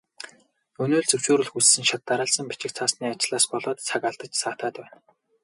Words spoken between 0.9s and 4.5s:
л зөвшөөрөл хүссэн шат дараалсан бичиг цаасны ажлаас болоод цаг алдаж